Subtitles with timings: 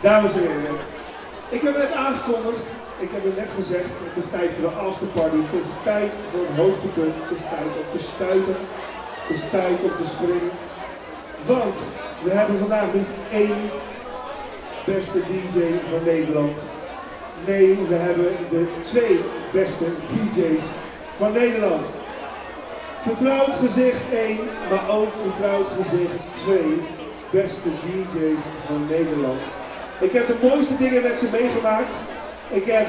[0.00, 0.76] Dames en heren,
[1.48, 2.66] ik heb het net aangekondigd,
[2.98, 6.44] ik heb het net gezegd, het is tijd voor de afterparty, het is tijd voor
[6.48, 8.56] het hoogtepunt, het is tijd om te stuiten,
[9.26, 10.54] het is tijd om te springen.
[11.46, 11.76] Want
[12.24, 13.60] we hebben vandaag niet één
[14.86, 15.58] beste DJ
[15.90, 16.58] van Nederland.
[17.46, 19.20] Nee, we hebben de twee
[19.52, 20.64] beste DJ's
[21.16, 21.86] van Nederland.
[23.00, 24.38] Vertrouwd gezicht 1,
[24.70, 27.03] maar ook vertrouwd gezicht 2.
[27.34, 29.40] Beste DJ's van Nederland.
[30.00, 31.92] Ik heb de mooiste dingen met ze meegemaakt.
[32.50, 32.86] Ik heb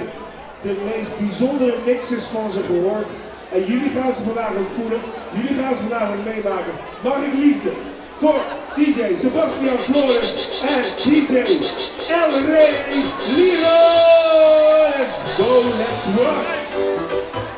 [0.61, 3.09] de meest bijzondere mixes van ze gehoord.
[3.51, 4.99] En jullie gaan ze vandaag ook voelen.
[5.33, 6.73] Jullie gaan ze vandaag ook meemaken.
[7.03, 7.71] Mag ik liefde
[8.13, 8.39] voor
[8.75, 11.35] DJ Sebastian Flores en DJ
[12.11, 12.73] El Rey
[13.35, 13.79] Liro.
[14.97, 17.54] Let's go, let's rock.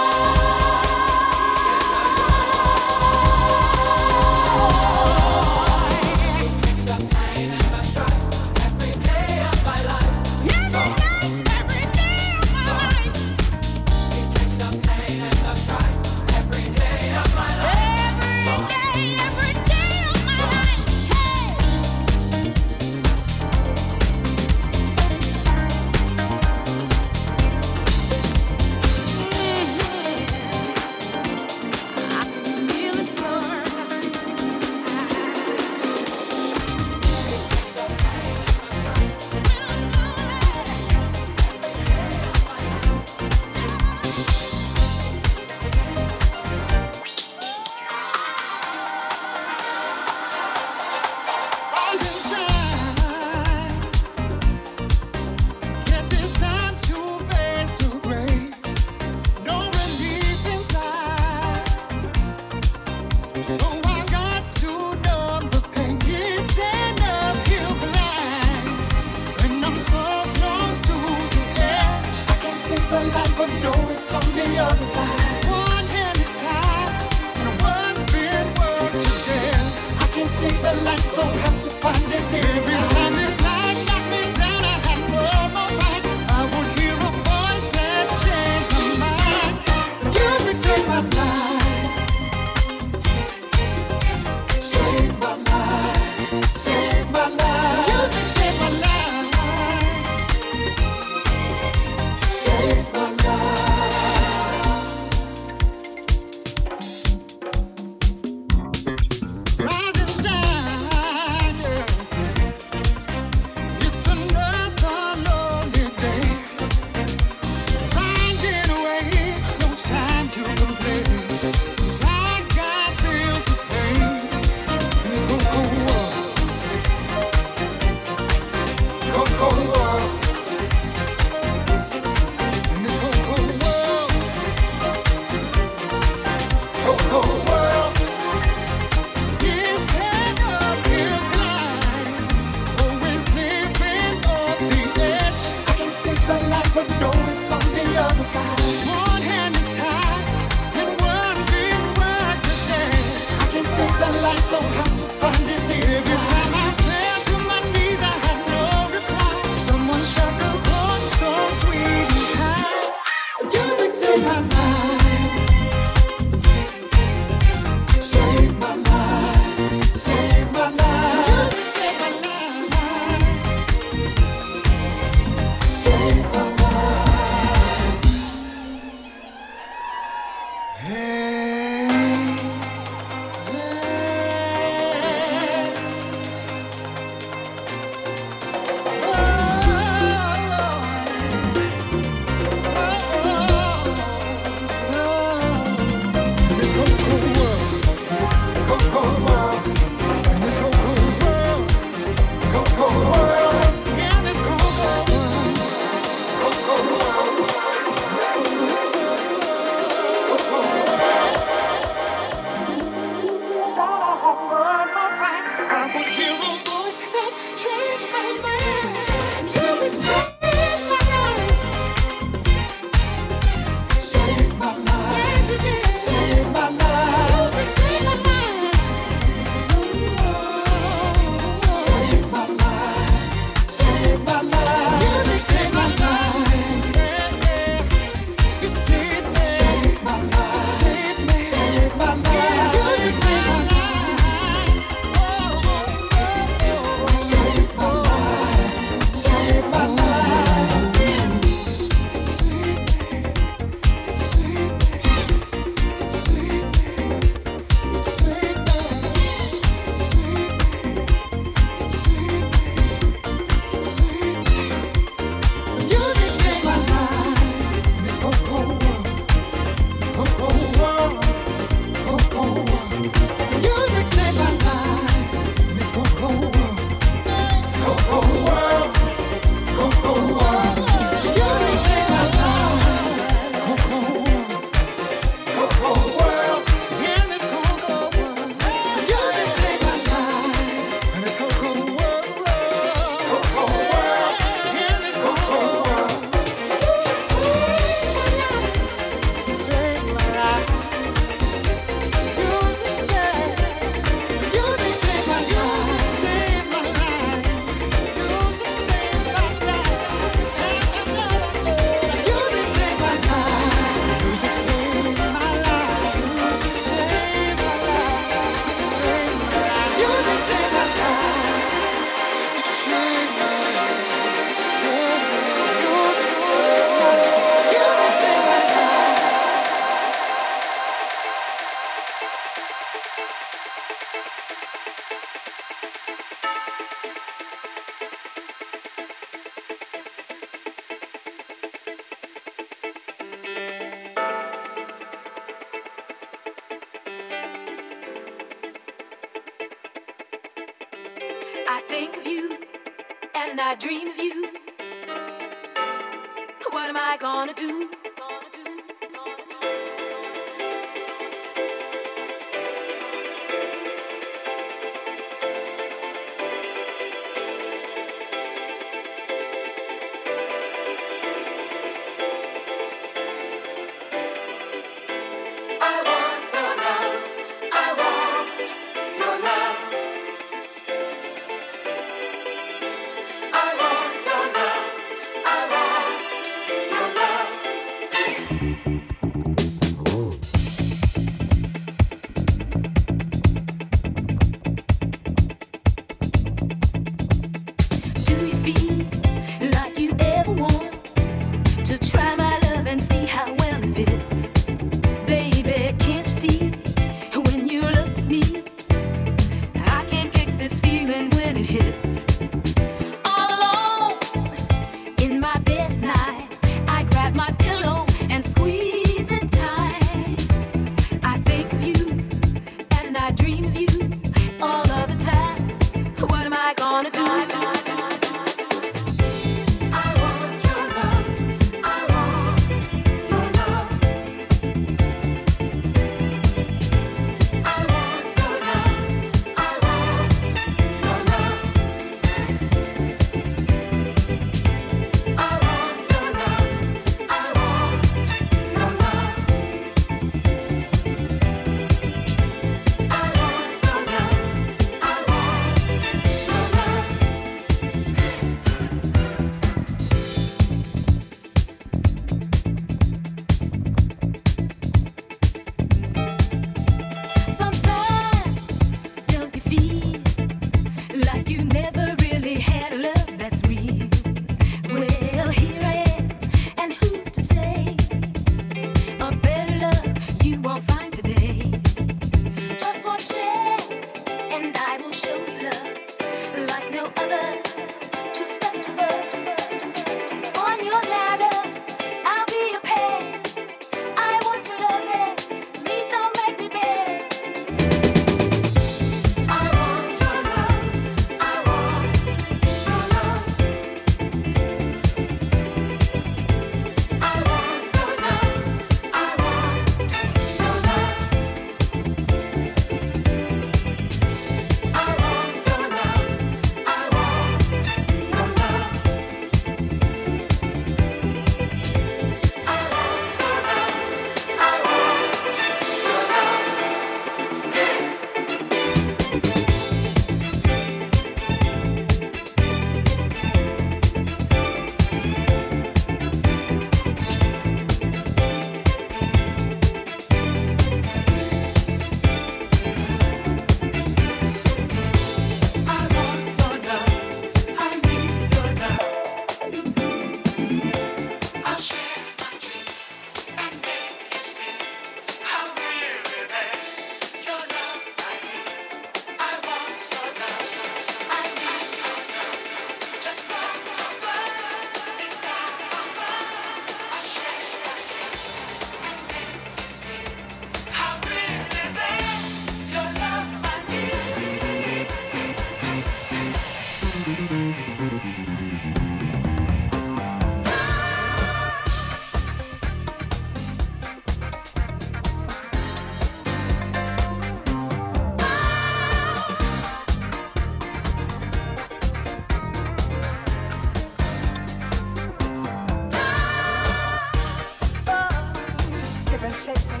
[599.73, 600.00] Bye.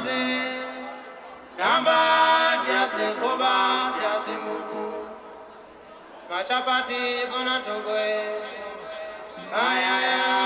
[0.00, 0.50] Utana unode
[1.58, 5.06] tamba tyase goba tyase mungu
[6.30, 8.24] machapati gona tongoe
[9.52, 10.39] ayaya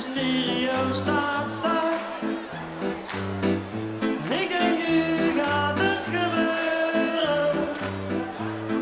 [0.00, 2.22] stereo staat zacht.
[4.00, 7.56] En ik denk nu gaat het gebeuren.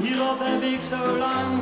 [0.01, 1.58] Hierop heb ik zo lang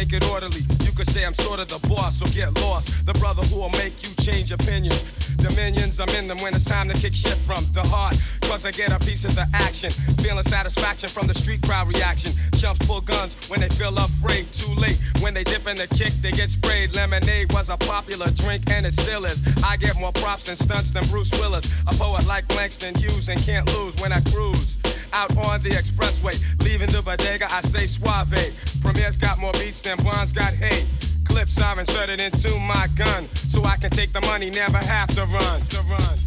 [0.00, 0.62] make it orderly.
[0.80, 3.04] You could say I'm sort of the boss, so get lost.
[3.04, 5.02] The brother who'll make you change opinions.
[5.36, 8.16] Dominions, I'm in them when it's time to kick shit from the heart.
[8.48, 9.90] Cause I get a piece of the action.
[10.24, 12.32] Feeling satisfaction from the street crowd reaction.
[12.58, 14.46] Chumps pull guns when they feel afraid.
[14.54, 14.98] Too late.
[15.20, 16.94] When they dip in the kick, they get sprayed.
[16.96, 19.42] Lemonade was a popular drink and it still is.
[19.62, 21.66] I get more props and stunts than Bruce Willis.
[21.86, 24.78] A poet like Langston Hughes and can't lose when I cruise
[25.12, 26.36] out on the expressway.
[26.64, 28.32] Leaving the bodega, I say suave
[29.00, 30.86] man's got more beats than bonds got hate.
[31.24, 35.24] Clips are inserted into my gun so I can take the money, never have to
[35.26, 35.60] run.
[35.60, 36.19] To run.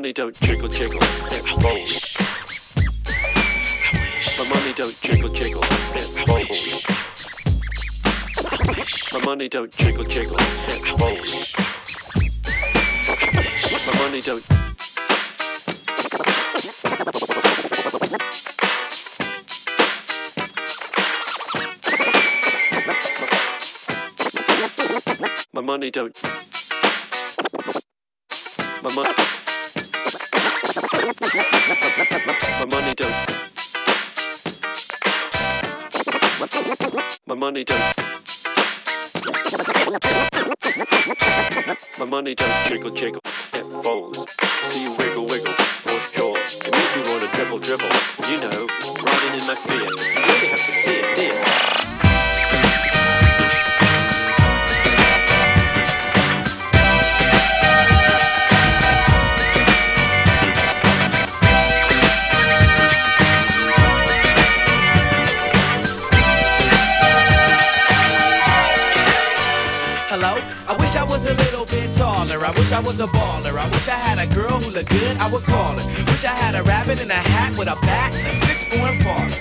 [0.00, 2.16] Money don't jiggle jiggle, it folds.
[4.38, 6.86] My money don't jiggle jiggle, it folds.
[9.12, 11.52] My money don't jiggle jiggle, it folds.
[13.86, 14.42] My money don't.
[25.52, 26.16] My money don't.
[28.82, 29.39] My money.
[31.00, 33.14] My money don't.
[37.26, 37.94] My money don't.
[41.98, 43.22] My money don't jiggle jiggle,
[43.54, 44.18] it folds.
[44.64, 46.36] See you wiggle wiggle, for sure.
[46.36, 47.88] It makes me wanna dribble dribble.
[48.28, 48.66] You know,
[49.02, 49.80] riding in my fear.
[49.80, 51.49] You really have to see it, dear.
[72.50, 73.56] I wish I was a baller.
[73.56, 75.86] I wish I had a girl who looked good, I would call her.
[76.10, 78.90] Wish I had a rabbit in a hat with a bat and a six four
[79.06, 79.38] parlor.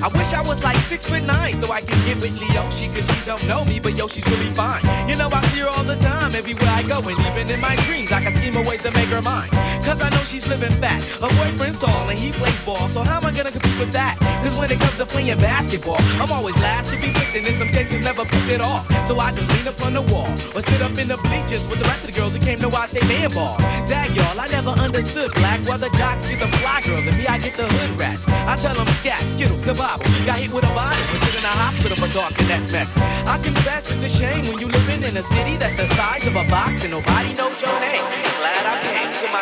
[0.00, 3.04] I wish I was like six foot nine so I can get with Leoshi cause
[3.04, 4.80] she don't know me, but yo, she's really fine.
[5.06, 7.76] You know, I see her all the time, everywhere I go, and even in my
[7.84, 9.50] dreams, I can scheme a ways to make her mine.
[9.88, 11.00] Cause I know she's living fat.
[11.16, 14.20] Her boyfriend's tall and he plays ball, so how am I gonna compete with that?
[14.44, 17.56] Cause when it comes to playing basketball, I'm always last to be picked, and in
[17.56, 18.84] some cases never picked at all.
[19.08, 21.80] So I just lean up on the wall or sit up in the bleachers with
[21.80, 23.56] the rest of the girls who came to watch they man ball.
[23.88, 27.24] Dag y'all, I never understood black why the jocks get the fly girls and me
[27.24, 28.28] I get the hood rats.
[28.28, 30.04] I tell them scat, skittles, kabobble.
[30.28, 32.92] Got hit with a bottle and put in a hospital for talking that mess.
[33.24, 36.36] I confess it's a shame when you living in a city that's the size of
[36.36, 38.04] a box and nobody knows your name.
[38.36, 39.34] Glad I came six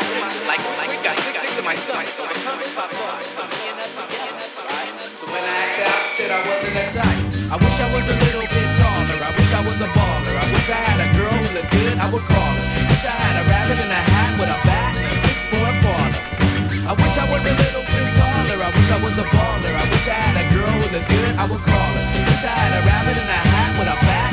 [7.49, 9.21] I wish I was a little bit taller.
[9.21, 10.35] I wish I was a baller.
[10.35, 11.37] I wish I had a girl
[11.71, 11.99] good.
[11.99, 12.89] I would call her.
[12.89, 14.97] Wish I had a rabbit in a hat with a bat.
[16.87, 18.59] I wish I was a little bit taller.
[18.65, 19.75] I wish I was a baller.
[19.77, 21.37] I wish I had a girl good.
[21.37, 22.05] I would call her.
[22.25, 24.26] Wish I had a rabbit in a hat with a bat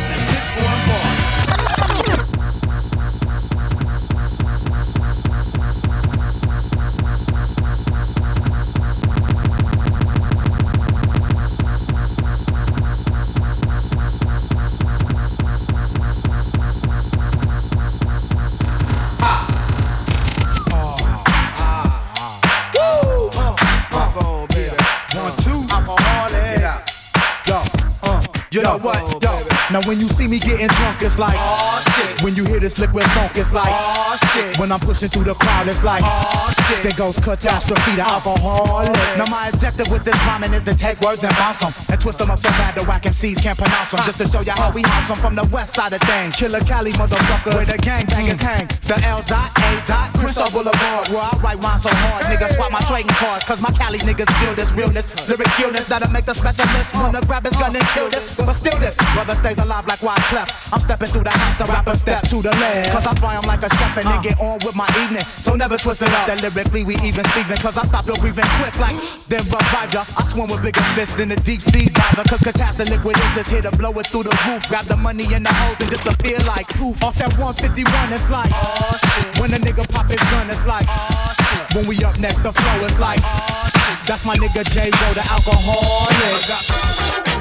[29.74, 32.22] now when you see me getting drunk, it's like, oh shit.
[32.22, 34.60] When you hear this liquid funk, it's like, oh shit.
[34.60, 36.84] When I'm pushing through the crowd, it's like, oh shit.
[36.84, 38.90] There goes catastrophe, the alcoholic.
[38.90, 42.00] Oh, now my objective with this rhyming is to take words and bounce them and
[42.00, 44.02] twist them up so bad the whack MCs can't pronounce them.
[44.06, 46.36] Just to show you how we them from the west side of things.
[46.36, 48.68] Killer Cali motherfuckers, where the gang bangers hang.
[48.68, 48.88] Mm.
[48.88, 52.72] The L dot A dot Crystal Boulevard, where I write rhymes so hard, niggas swap
[52.72, 56.34] my trading cards, cause my Cali niggas feel this realness, lyric skillness that'll make the
[56.36, 58.22] specialist wanna grab his gun and kill this.
[58.38, 60.48] But still this, brother stays alive like Wyclef.
[60.72, 62.94] I'm stepping through the house, the rapper step to the left.
[62.94, 64.22] Cause I fry 'em like a chef and then uh.
[64.22, 65.26] get on with my evening.
[65.38, 66.28] So never twist it up.
[66.28, 68.98] That lyrically we even Steven, cause I stop your breathing quick like
[69.28, 70.06] then revive ya.
[70.18, 72.24] I swim with bigger fists than the deep sea diver.
[72.30, 74.70] Cause catastrophe liquid is just here to blow it through the roof.
[74.70, 77.02] Grab the money in the hose and disappear like poof.
[77.04, 79.42] Off that 151, it's like, oh shit.
[79.42, 81.76] When a nigga pop his gun, it's like, oh shit.
[81.76, 84.08] When we up next, the flow is like, oh shit.
[84.08, 84.92] That's my nigga J.
[84.92, 87.33] Ro, the alcoholic.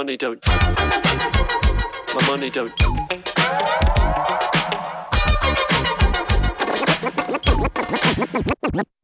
[0.00, 0.42] Money don't.
[2.16, 2.72] My money don't.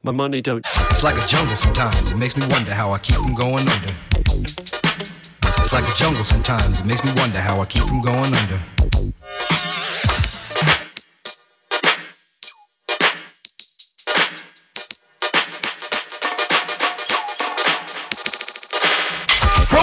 [0.02, 0.66] My money don't.
[0.90, 2.12] It's like a jungle sometimes.
[2.12, 3.92] It makes me wonder how I keep from going under.
[5.58, 6.80] It's like a jungle sometimes.
[6.80, 8.85] It makes me wonder how I keep from going under.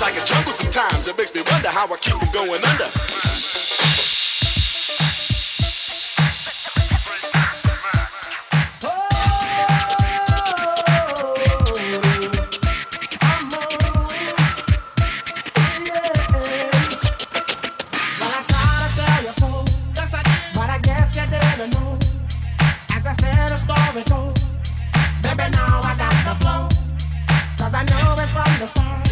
[0.00, 1.06] like a jungle sometimes.
[1.06, 2.84] It makes me wonder how I keep from going under.
[23.56, 24.34] Story told,
[25.22, 25.50] baby.
[25.50, 26.68] Now I got the flow,
[27.58, 29.05] cause I know it from the start.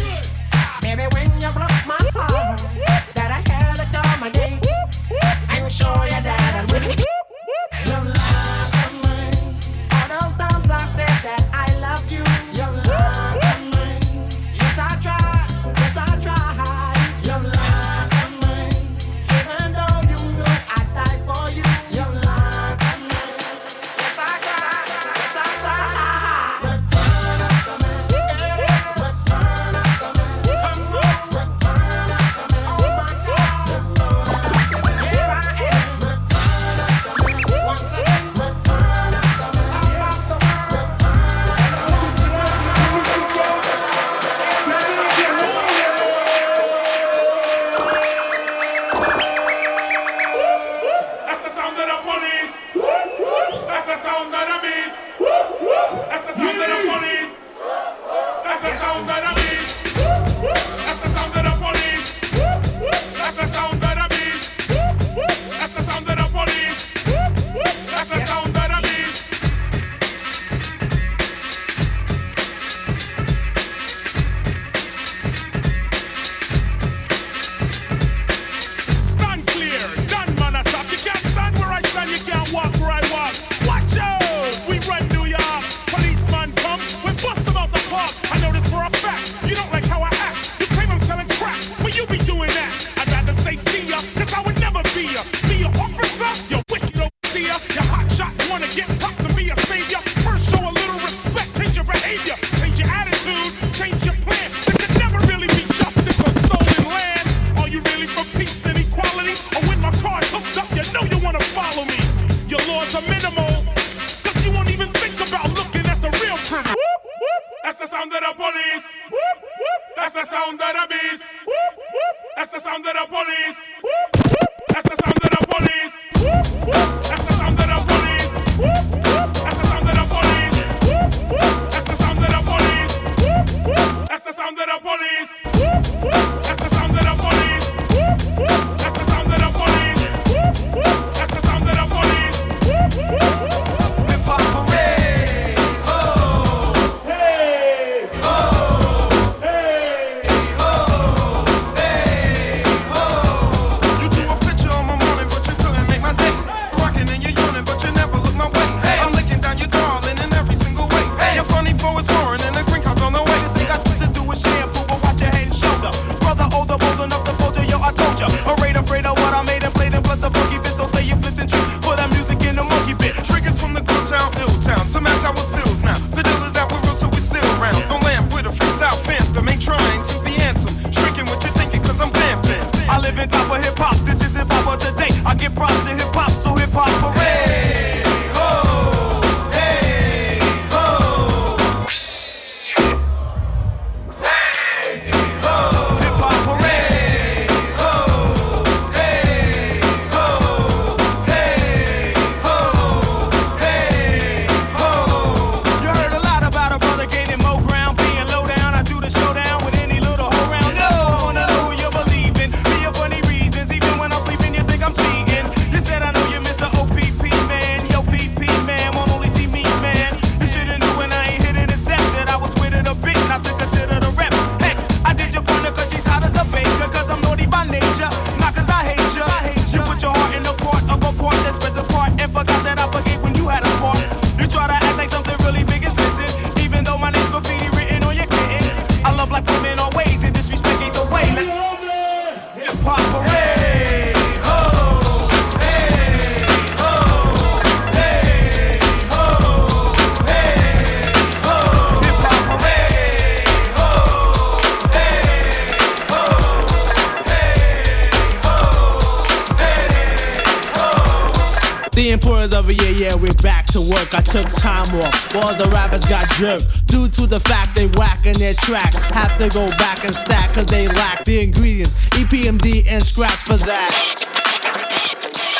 [268.65, 268.95] Track.
[269.13, 271.93] Have to go back and stack cause they lack the ingredients.
[272.17, 274.25] EPMD and scratch for that.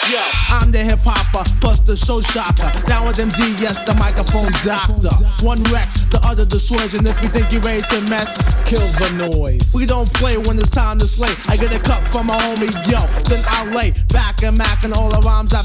[0.10, 0.22] Yo,
[0.54, 2.70] I'm the hip hopper, plus the show shocker.
[2.86, 5.10] Down with MD, yes, the microphone doctor.
[5.46, 6.62] One Rex, the other the
[6.98, 9.74] and if you think you're ready to mess, kill the noise.
[9.74, 11.34] We don't play when it's time to slay.
[11.48, 14.94] I get a cut from my homie, yo, then I lay back and mac and
[14.94, 15.62] all the rhymes I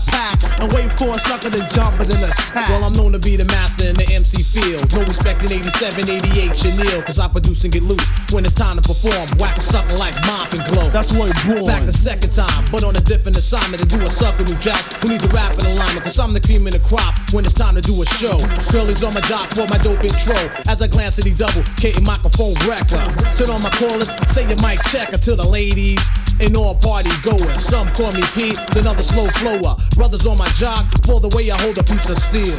[0.60, 2.68] and wait for a sucker to jump and then attack.
[2.68, 4.92] Well, I'm known to be the master in the MC field.
[4.92, 8.04] No respect in 87, 88, Chanel, cause I produce and get loose.
[8.32, 10.88] When it's time to perform, whack a sucker like Mop and Glo.
[10.90, 11.66] That's where it born.
[11.66, 14.80] Back the second time, but on a different assignment to do a sucker new jack
[15.02, 17.54] who need to rap in alignment, cause I'm the cream in the crop when it's
[17.54, 18.38] time to do a show.
[18.72, 20.36] Girlies on my job for my dope intro.
[20.68, 23.02] As I glance at the double, K microphone wrecker.
[23.36, 26.02] Turn on my callers, say your mic checker to the ladies.
[26.40, 27.62] And all party goers.
[27.62, 29.76] Some call me Pete, then other slow flower.
[30.00, 32.58] Brothers on my jock for the way I hold a piece of steel.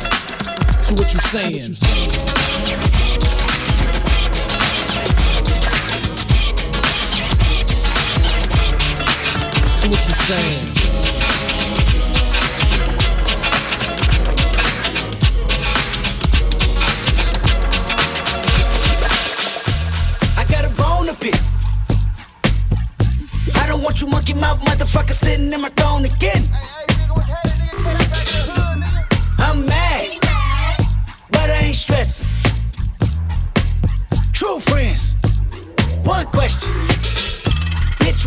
[0.84, 1.74] So what you saying?
[9.74, 10.68] So what you saying?
[20.38, 21.42] I got a bone to pick.
[23.56, 25.71] I don't want you monkey mouth motherfucker sitting in my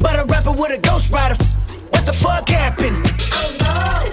[0.00, 1.36] but a rapper with a ghost rider.
[1.90, 2.96] What the fuck happened?
[3.32, 4.10] Oh no!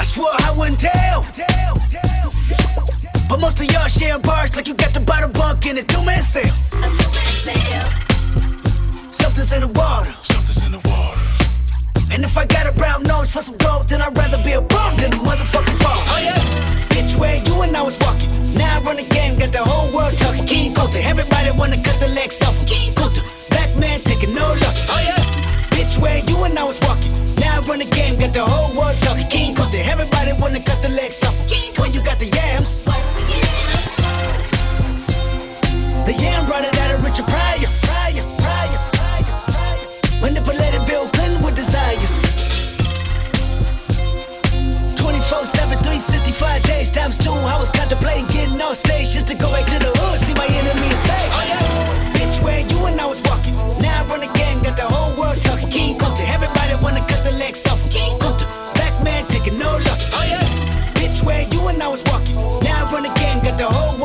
[0.00, 1.22] I swore I wouldn't tell.
[1.32, 2.84] tell, tell, tell.
[3.28, 6.22] But most of y'all sharing bars like you got the bottom bunk in a two-man
[6.22, 6.54] sale.
[6.72, 7.88] A two-man sale.
[9.12, 10.12] Something's in the water.
[10.22, 11.20] Something's in the water.
[12.12, 14.60] And if I got a brown nose for some gold, then I'd rather be a
[14.60, 16.02] bum than a motherfucking ball.
[16.12, 16.36] Oh yeah.
[16.92, 18.28] Bitch, where you and I was walking.
[18.54, 20.46] Now I run the game, got the whole world talking.
[20.46, 22.54] King Kunta, everybody wanna cut the legs off.
[22.66, 23.22] King Kunta,
[23.72, 24.88] black man taking no losses.
[24.90, 25.16] Oh yeah.
[25.70, 27.12] Bitch, where you and I was walking.
[27.36, 29.26] Now I run the game, got the whole world talking.
[29.28, 31.36] King Kunta, everybody wanna cut the legs off.
[31.78, 32.84] When you got the yams.
[36.04, 37.70] The yam brought it out of Richard Pryor.
[37.82, 40.20] Pryor, Pryor, Pryor, Pryor.
[40.20, 42.20] Manipulated Bill Clinton with desires.
[44.96, 47.30] 24 7, 365 days times two.
[47.30, 50.46] I was contemplating getting off stage just to go back to the hood, see my
[50.46, 51.51] enemy and say, oh,
[63.58, 64.01] the whole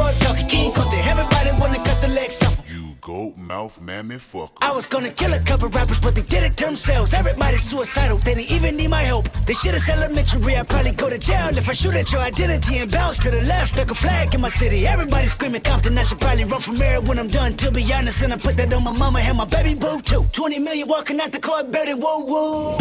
[3.47, 4.51] mouth mammy fuck.
[4.61, 7.13] I was gonna kill a couple rappers, but they did it to themselves.
[7.13, 9.29] Everybody's suicidal, they didn't even need my help.
[9.45, 12.79] They shit is elementary, I'd probably go to jail if I shoot at your identity
[12.79, 13.69] and bounce to the left.
[13.69, 14.85] Stuck a flag in my city.
[14.85, 17.55] Everybody screaming Compton, I should probably run from here when I'm done.
[17.57, 20.25] To be honest, and I put that on my mama and my baby boo too.
[20.33, 22.75] 20 million walking out the court, baby, whoa, whoa.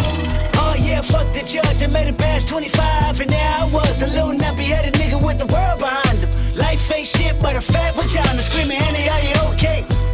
[0.59, 4.07] Oh yeah, fuck the judge, I made it past 25, and now I was, a
[4.07, 6.57] little nappy headed nigga with the world behind him.
[6.57, 10.06] Life ain't shit but a fat vagina, screaming, Annie, are you okay?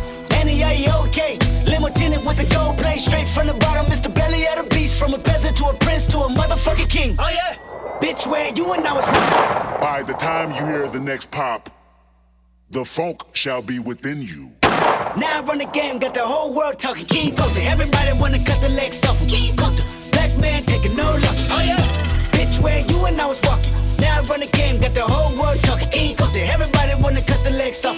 [0.43, 1.39] Annie, are you okay?
[1.65, 3.85] Limo tinted with the gold plate straight from the bottom.
[3.85, 4.13] Mr.
[4.13, 7.15] Belly of the beast, from a peasant to a prince to a motherfucking king.
[7.17, 7.55] Oh yeah,
[8.01, 9.05] bitch, where you and I was.
[9.79, 11.69] By the time you hear the next pop,
[12.71, 14.51] the funk shall be within you.
[14.63, 17.05] Now I run the game, got the whole world talking.
[17.05, 19.17] King Kunta, everybody wanna cut the legs off.
[19.29, 21.51] King Kunta, black man taking no losses.
[21.53, 21.79] Oh yeah,
[22.33, 23.71] bitch, where you and I was walking.
[23.97, 25.87] Now I run the game, got the whole world talking.
[25.87, 27.97] King Kunta, everybody wanna cut the legs off.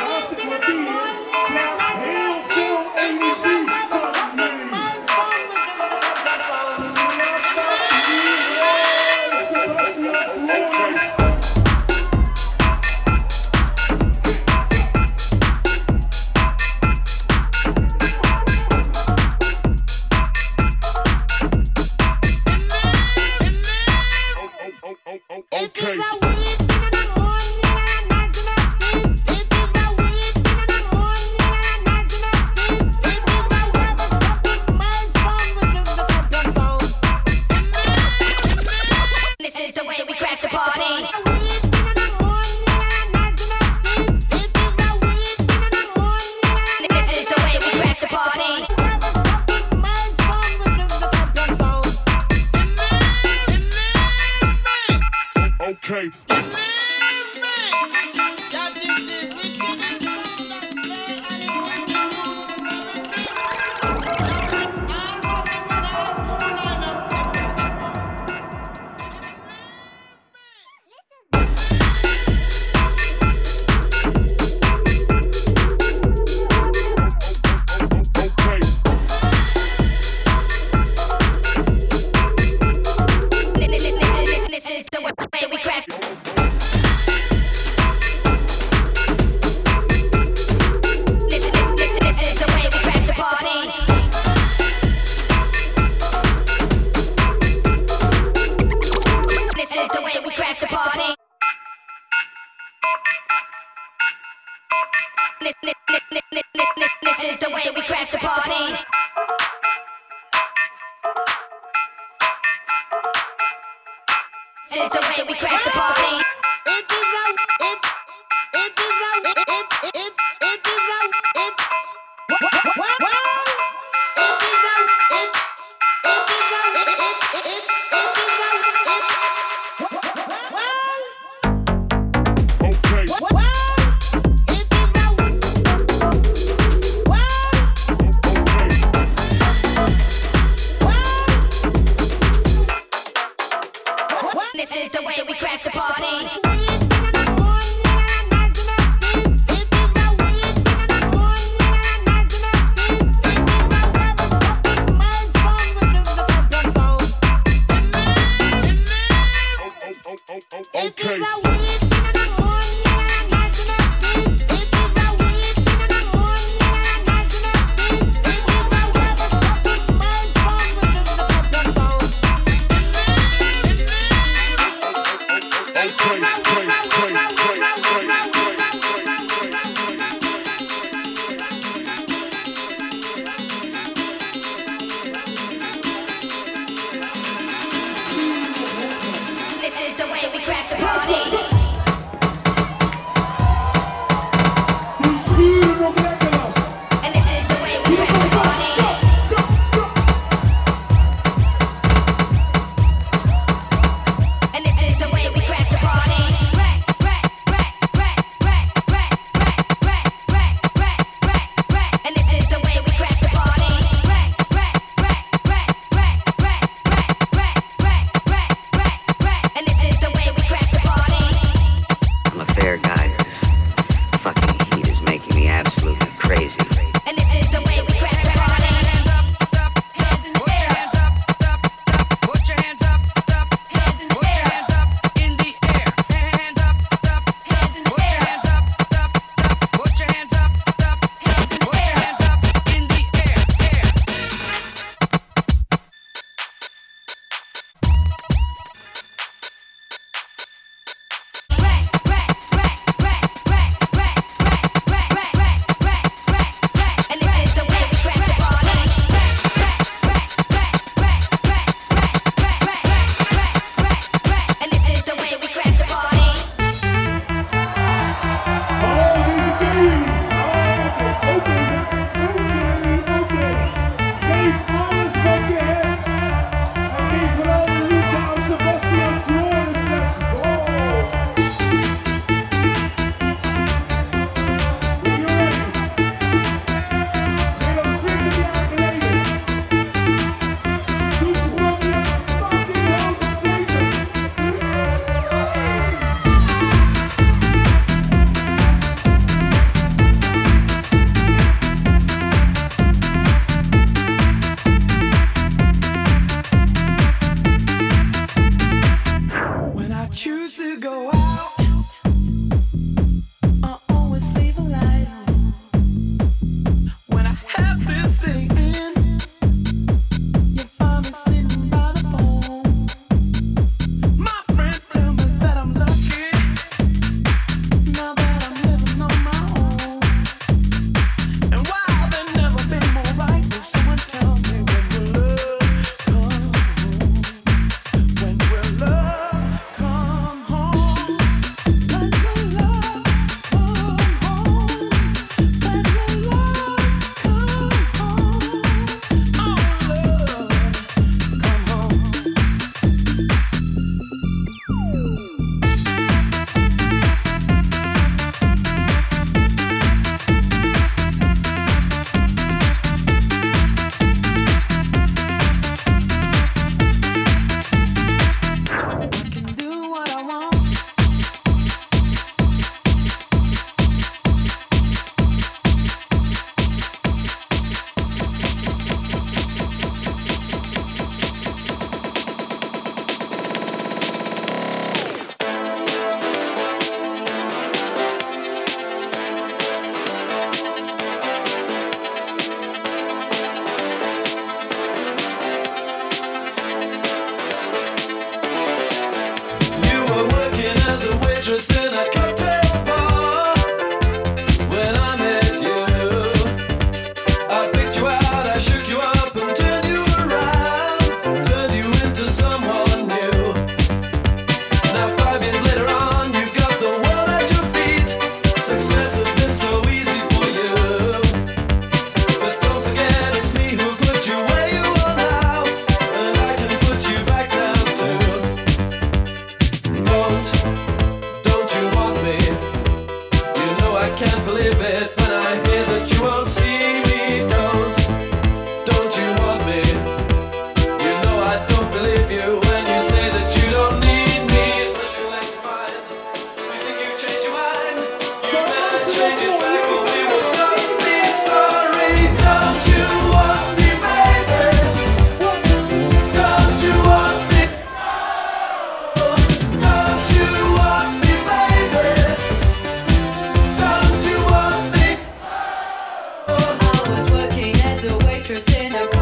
[468.46, 469.15] citrus in a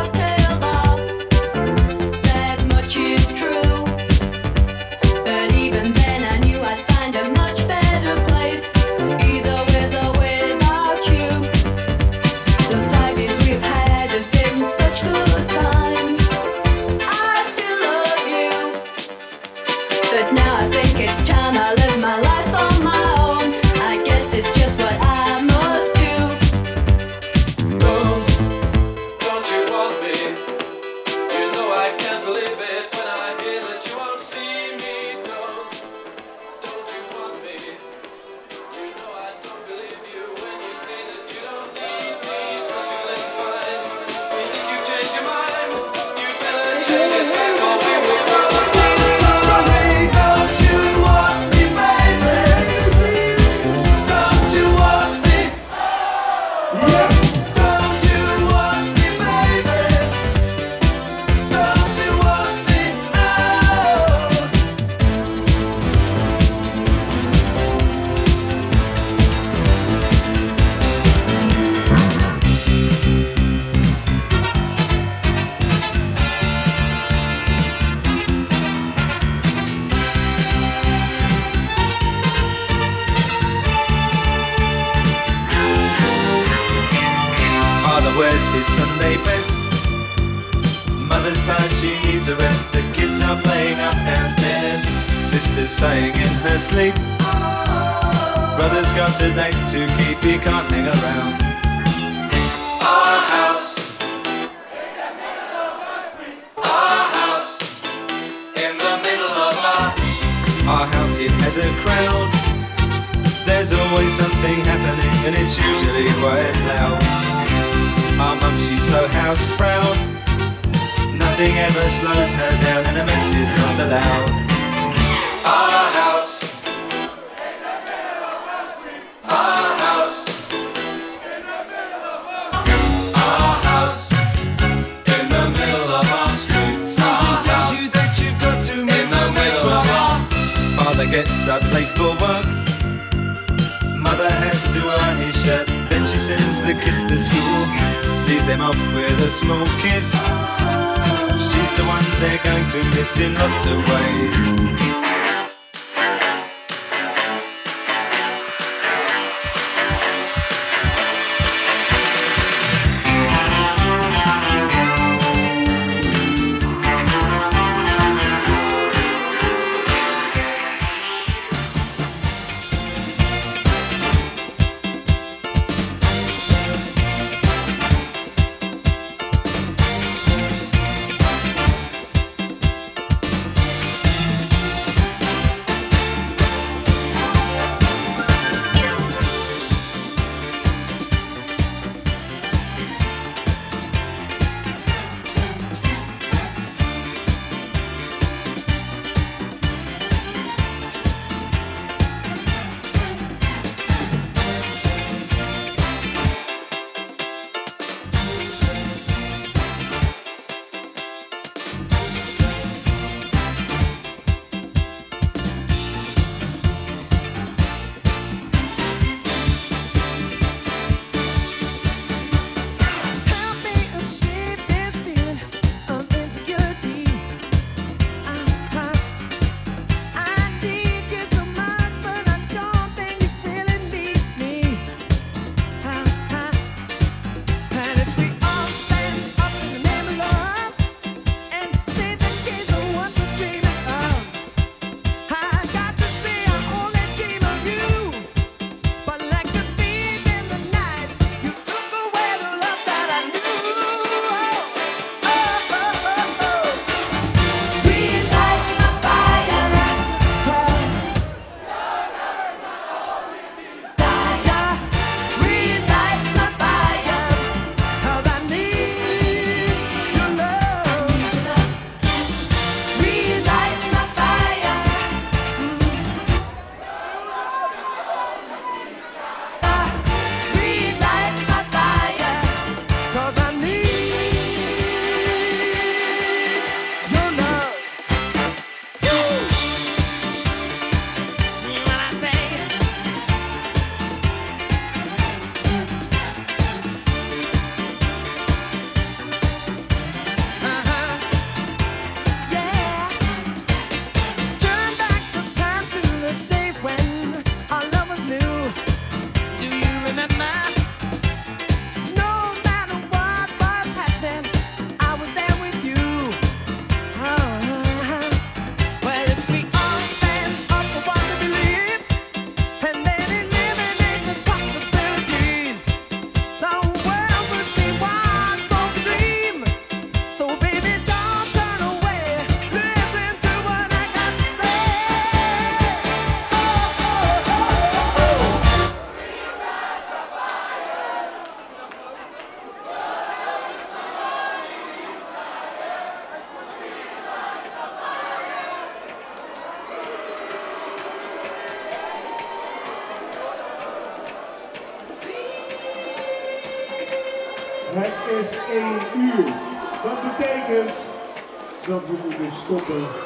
[362.81, 363.24] 对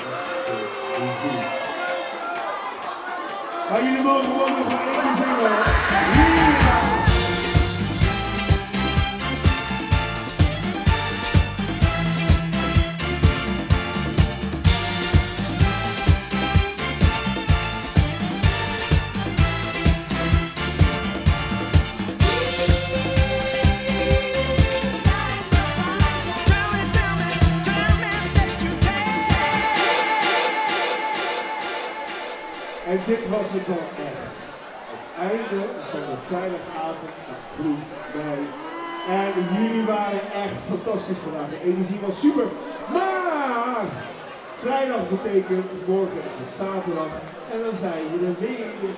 [45.87, 47.13] morgen is het zaterdag.
[47.53, 48.95] En dan zijn we er weer.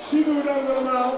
[0.00, 1.14] Super bedankt allemaal.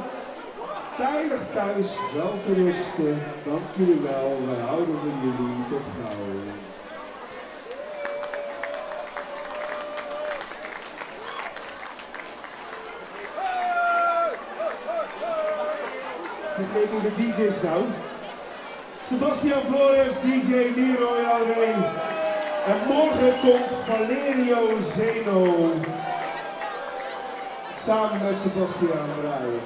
[0.95, 3.23] Veilig thuis, wel te rusten.
[3.45, 4.39] Dank jullie wel.
[4.47, 5.55] Wij houden van jullie.
[5.71, 6.27] Tot gauw.
[16.55, 17.85] Vergeet ik de DJ's nou?
[19.07, 22.08] Sebastian Flores, DJ Leroy Alwee.
[22.69, 25.73] En morgen komt Valerio Zeno.
[27.85, 29.61] Samen met Sebastian draaien.